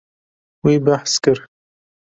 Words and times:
Wî 0.63 0.75
behs 0.85 1.13
kir. 1.23 1.37